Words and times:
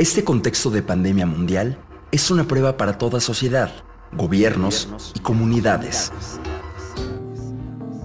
Este 0.00 0.24
contexto 0.24 0.70
de 0.70 0.82
pandemia 0.82 1.26
mundial 1.26 1.76
es 2.10 2.30
una 2.30 2.48
prueba 2.48 2.78
para 2.78 2.96
toda 2.96 3.20
sociedad, 3.20 3.70
gobiernos 4.16 4.88
y 5.14 5.18
comunidades. 5.18 6.10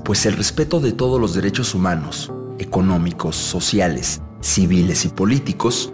Pues 0.03 0.25
el 0.25 0.33
respeto 0.33 0.81
de 0.81 0.91
todos 0.91 1.21
los 1.21 1.33
derechos 1.33 1.73
humanos, 1.73 2.33
económicos, 2.59 3.37
sociales, 3.37 4.21
civiles 4.41 5.05
y 5.05 5.07
políticos 5.07 5.93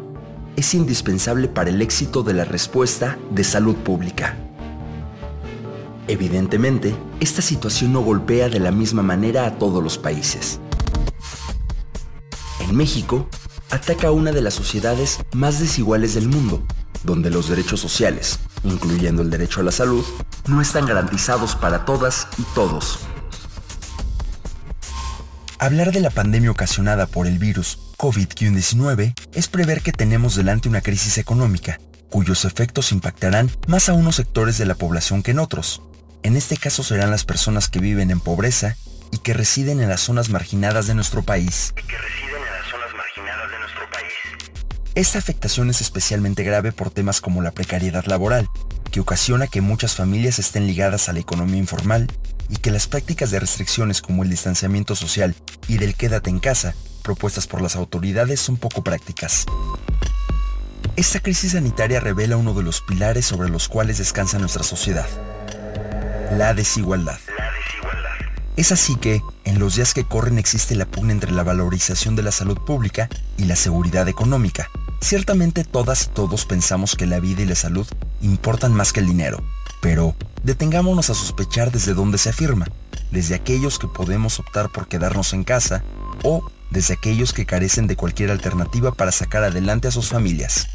es 0.55 0.73
indispensable 0.73 1.47
para 1.47 1.69
el 1.69 1.79
éxito 1.83 2.23
de 2.23 2.33
la 2.33 2.45
respuesta 2.45 3.19
de 3.29 3.43
salud 3.43 3.75
pública. 3.75 4.35
Evidentemente, 6.07 6.95
esta 7.19 7.43
situación 7.43 7.93
no 7.93 8.01
golpea 8.01 8.49
de 8.49 8.59
la 8.59 8.71
misma 8.71 9.03
manera 9.03 9.45
a 9.45 9.59
todos 9.59 9.83
los 9.83 9.99
países. 9.99 10.59
En 12.59 12.75
México, 12.75 13.27
ataca 13.71 14.11
una 14.11 14.31
de 14.31 14.41
las 14.41 14.53
sociedades 14.53 15.19
más 15.33 15.59
desiguales 15.59 16.13
del 16.13 16.27
mundo, 16.27 16.63
donde 17.03 17.29
los 17.29 17.49
derechos 17.49 17.79
sociales, 17.79 18.39
incluyendo 18.63 19.21
el 19.21 19.29
derecho 19.29 19.61
a 19.61 19.63
la 19.63 19.71
salud, 19.71 20.05
no 20.47 20.61
están 20.61 20.85
garantizados 20.85 21.55
para 21.55 21.85
todas 21.85 22.27
y 22.37 22.43
todos. 22.53 22.99
Hablar 25.57 25.91
de 25.91 25.99
la 25.99 26.09
pandemia 26.09 26.51
ocasionada 26.51 27.05
por 27.05 27.27
el 27.27 27.37
virus 27.37 27.77
COVID-19 27.97 29.13
es 29.33 29.47
prever 29.47 29.81
que 29.81 29.91
tenemos 29.91 30.35
delante 30.35 30.67
una 30.67 30.81
crisis 30.81 31.17
económica, 31.17 31.79
cuyos 32.09 32.45
efectos 32.45 32.91
impactarán 32.91 33.51
más 33.67 33.87
a 33.87 33.93
unos 33.93 34.15
sectores 34.15 34.57
de 34.57 34.65
la 34.65 34.75
población 34.75 35.21
que 35.21 35.31
en 35.31 35.39
otros. 35.39 35.81
En 36.23 36.35
este 36.35 36.57
caso 36.57 36.83
serán 36.83 37.11
las 37.11 37.25
personas 37.25 37.69
que 37.69 37.79
viven 37.79 38.11
en 38.11 38.19
pobreza 38.19 38.75
y 39.11 39.19
que 39.19 39.33
residen 39.33 39.81
en 39.81 39.89
las 39.89 40.01
zonas 42.91 42.95
marginadas 42.95 43.51
de 43.51 43.59
nuestro 43.59 43.89
país. 43.89 44.13
Esta 44.95 45.19
afectación 45.19 45.69
es 45.69 45.81
especialmente 45.81 46.43
grave 46.43 46.71
por 46.71 46.91
temas 46.91 47.21
como 47.21 47.41
la 47.41 47.51
precariedad 47.51 48.05
laboral, 48.05 48.47
que 48.91 48.99
ocasiona 48.99 49.47
que 49.47 49.61
muchas 49.61 49.95
familias 49.95 50.39
estén 50.39 50.67
ligadas 50.67 51.07
a 51.07 51.13
la 51.13 51.19
economía 51.19 51.57
informal 51.57 52.07
y 52.49 52.57
que 52.57 52.71
las 52.71 52.87
prácticas 52.87 53.31
de 53.31 53.39
restricciones 53.39 54.01
como 54.01 54.23
el 54.23 54.29
distanciamiento 54.29 54.95
social 54.95 55.35
y 55.67 55.77
del 55.77 55.95
quédate 55.95 56.29
en 56.29 56.39
casa 56.39 56.75
propuestas 57.03 57.47
por 57.47 57.61
las 57.61 57.75
autoridades 57.75 58.39
son 58.39 58.57
poco 58.57 58.83
prácticas. 58.83 59.45
Esta 60.97 61.21
crisis 61.21 61.53
sanitaria 61.53 61.99
revela 62.01 62.35
uno 62.35 62.53
de 62.53 62.63
los 62.63 62.81
pilares 62.81 63.25
sobre 63.25 63.49
los 63.49 63.69
cuales 63.69 63.97
descansa 63.97 64.37
nuestra 64.39 64.63
sociedad, 64.63 65.07
la 66.37 66.53
desigualdad. 66.53 67.17
Es 68.61 68.71
así 68.71 68.95
que, 68.95 69.23
en 69.43 69.57
los 69.57 69.75
días 69.75 69.95
que 69.95 70.03
corren 70.03 70.37
existe 70.37 70.75
la 70.75 70.85
pugna 70.85 71.13
entre 71.13 71.31
la 71.31 71.41
valorización 71.41 72.15
de 72.15 72.21
la 72.21 72.31
salud 72.31 72.59
pública 72.59 73.09
y 73.35 73.45
la 73.45 73.55
seguridad 73.55 74.07
económica. 74.07 74.69
Ciertamente 75.01 75.63
todas 75.63 76.03
y 76.03 76.09
todos 76.09 76.45
pensamos 76.45 76.95
que 76.95 77.07
la 77.07 77.19
vida 77.19 77.41
y 77.41 77.47
la 77.47 77.55
salud 77.55 77.87
importan 78.21 78.71
más 78.71 78.93
que 78.93 78.99
el 78.99 79.07
dinero, 79.07 79.41
pero 79.81 80.13
detengámonos 80.43 81.09
a 81.09 81.15
sospechar 81.15 81.71
desde 81.71 81.95
dónde 81.95 82.19
se 82.19 82.29
afirma, 82.29 82.67
desde 83.09 83.33
aquellos 83.33 83.79
que 83.79 83.87
podemos 83.87 84.39
optar 84.39 84.69
por 84.69 84.87
quedarnos 84.87 85.33
en 85.33 85.43
casa 85.43 85.83
o 86.21 86.43
desde 86.69 86.93
aquellos 86.93 87.33
que 87.33 87.47
carecen 87.47 87.87
de 87.87 87.95
cualquier 87.95 88.29
alternativa 88.29 88.91
para 88.91 89.11
sacar 89.11 89.43
adelante 89.43 89.87
a 89.87 89.91
sus 89.91 90.09
familias. 90.09 90.67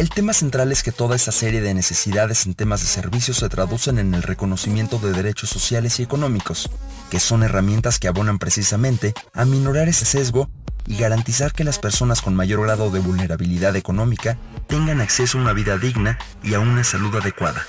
El 0.00 0.08
tema 0.08 0.32
central 0.32 0.72
es 0.72 0.82
que 0.82 0.92
toda 0.92 1.14
esta 1.14 1.30
serie 1.30 1.60
de 1.60 1.74
necesidades 1.74 2.46
en 2.46 2.54
temas 2.54 2.80
de 2.80 2.86
servicios 2.86 3.36
se 3.36 3.50
traducen 3.50 3.98
en 3.98 4.14
el 4.14 4.22
reconocimiento 4.22 4.98
de 4.98 5.12
derechos 5.12 5.50
sociales 5.50 6.00
y 6.00 6.02
económicos, 6.02 6.70
que 7.10 7.20
son 7.20 7.42
herramientas 7.42 7.98
que 7.98 8.08
abonan 8.08 8.38
precisamente 8.38 9.12
a 9.34 9.44
minorar 9.44 9.90
ese 9.90 10.06
sesgo 10.06 10.48
y 10.86 10.96
garantizar 10.96 11.52
que 11.52 11.64
las 11.64 11.78
personas 11.78 12.22
con 12.22 12.34
mayor 12.34 12.62
grado 12.62 12.90
de 12.90 13.00
vulnerabilidad 13.00 13.76
económica 13.76 14.38
tengan 14.68 15.02
acceso 15.02 15.36
a 15.36 15.42
una 15.42 15.52
vida 15.52 15.76
digna 15.76 16.18
y 16.42 16.54
a 16.54 16.60
una 16.60 16.82
salud 16.82 17.14
adecuada. 17.14 17.62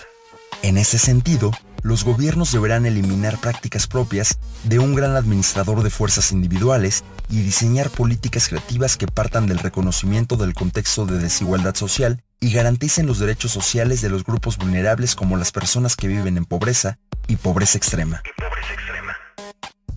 En 0.61 0.77
ese 0.77 0.99
sentido, 0.99 1.51
los 1.83 2.03
gobiernos 2.03 2.51
deberán 2.51 2.85
eliminar 2.85 3.39
prácticas 3.39 3.87
propias 3.87 4.37
de 4.63 4.79
un 4.79 4.95
gran 4.95 5.15
administrador 5.15 5.83
de 5.83 5.89
fuerzas 5.89 6.31
individuales 6.31 7.03
y 7.29 7.41
diseñar 7.41 7.89
políticas 7.89 8.47
creativas 8.47 8.97
que 8.97 9.07
partan 9.07 9.47
del 9.47 9.59
reconocimiento 9.59 10.35
del 10.37 10.53
contexto 10.53 11.05
de 11.05 11.17
desigualdad 11.17 11.75
social 11.75 12.23
y 12.39 12.51
garanticen 12.51 13.05
los 13.05 13.19
derechos 13.19 13.51
sociales 13.51 14.01
de 14.01 14.09
los 14.09 14.23
grupos 14.23 14.57
vulnerables 14.57 15.15
como 15.15 15.37
las 15.37 15.51
personas 15.51 15.95
que 15.95 16.07
viven 16.07 16.37
en 16.37 16.45
pobreza 16.45 16.99
y 17.27 17.35
pobreza 17.35 17.77
extrema. 17.77 18.21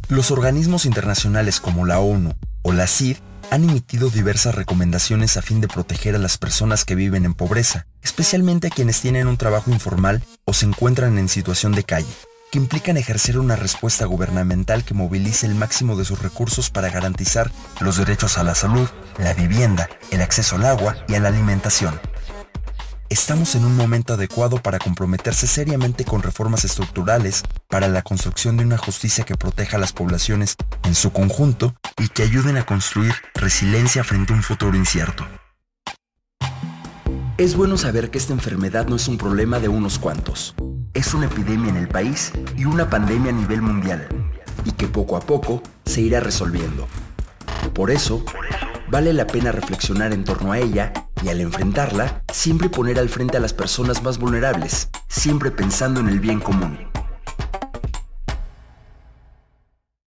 Los 0.09 0.31
organismos 0.31 0.85
internacionales 0.85 1.61
como 1.61 1.87
la 1.87 1.99
ONU 1.99 2.35
o 2.63 2.73
la 2.73 2.87
CID 2.87 3.17
han 3.51 3.69
emitido 3.69 4.11
diversas 4.11 4.55
recomendaciones 4.55 5.37
a 5.37 5.43
fin 5.43 5.61
de 5.61 5.69
proteger 5.69 6.15
a 6.15 6.19
las 6.19 6.39
personas 6.39 6.85
que 6.85 6.95
viven 6.95 7.25
en 7.25 7.35
pobreza, 7.35 7.87
especialmente 8.03 8.69
a 8.69 8.71
quienes 8.71 9.01
tienen 9.01 9.27
un 9.27 9.37
trabajo 9.37 9.71
informal 9.71 10.23
o 10.45 10.53
se 10.53 10.67
encuentran 10.67 11.19
en 11.19 11.29
situación 11.29 11.73
de 11.73 11.85
calle, 11.85 12.13
que 12.51 12.59
implican 12.59 12.97
ejercer 12.97 13.39
una 13.39 13.57
respuesta 13.57 14.07
gubernamental 14.07 14.85
que 14.85 14.95
movilice 14.95 15.47
el 15.47 15.55
máximo 15.55 15.97
de 15.97 16.05
sus 16.05 16.23
recursos 16.23 16.71
para 16.71 16.91
garantizar 16.91 17.51
los 17.81 17.97
derechos 17.97 18.39
a 18.39 18.45
la 18.45 18.55
salud, 18.55 18.89
la 19.19 19.35
vivienda, 19.35 19.89
el 20.11 20.23
acceso 20.23 20.57
al 20.57 20.67
agua 20.67 20.97
y 21.09 21.15
a 21.15 21.21
la 21.21 21.29
alimentación. 21.29 22.01
Estamos 23.15 23.55
en 23.55 23.65
un 23.65 23.77
momento 23.77 24.15
adecuado 24.15 24.57
para 24.61 24.81
comprometerse 24.81 25.47
seriamente 25.47 26.05
con 26.05 26.21
reformas 26.21 26.65
estructurales 26.65 27.45
para 27.69 27.87
la 27.87 28.03
construcción 28.03 28.57
de 28.57 28.65
una 28.65 28.77
justicia 28.77 29.23
que 29.23 29.37
proteja 29.37 29.77
a 29.77 29.81
las 29.81 29.93
poblaciones 29.93 30.57
en 30.83 30.97
su 30.97 31.13
conjunto 31.13 31.77
y 31.97 32.09
que 32.09 32.25
ayuden 32.25 32.57
a 32.57 32.67
construir 32.67 33.15
resiliencia 33.35 34.03
frente 34.03 34.33
a 34.33 34.37
un 34.37 34.43
futuro 34.43 34.77
incierto. 34.77 35.25
Es 37.39 37.55
bueno 37.55 37.79
saber 37.79 38.11
que 38.11 38.19
esta 38.19 38.33
enfermedad 38.33 38.89
no 38.89 38.97
es 38.97 39.07
un 39.07 39.17
problema 39.17 39.61
de 39.61 39.69
unos 39.69 40.01
cuantos. 40.01 40.57
Es 40.93 41.15
una 41.15 41.27
epidemia 41.27 41.71
en 41.71 41.77
el 41.77 41.87
país 41.87 42.33
y 42.57 42.65
una 42.65 42.91
pandemia 42.91 43.31
a 43.31 43.35
nivel 43.37 43.63
mundial, 43.63 44.09
y 44.65 44.73
que 44.73 44.89
poco 44.89 45.17
a 45.17 45.21
poco 45.21 45.63
se 45.87 46.01
irá 46.01 46.19
resolviendo. 46.19 46.89
Por 47.75 47.93
eso, 47.93 48.25
vale 48.91 49.13
la 49.13 49.29
pena 49.29 49.53
reflexionar 49.53 50.13
en 50.13 50.25
torno 50.25 50.51
a 50.51 50.59
ella 50.59 50.93
y 51.25 51.31
al 51.31 51.41
enfrentarla, 51.41 52.23
siempre 52.33 52.69
poner 52.69 52.99
al 52.99 53.09
frente 53.09 53.39
a 53.39 53.41
las 53.41 53.55
personas 53.55 54.03
más 54.03 54.19
vulnerables, 54.19 54.91
siempre 55.09 55.51
pensando 55.51 56.01
en 56.01 56.09
el 56.09 56.21
bien 56.21 56.41
común. 56.41 56.94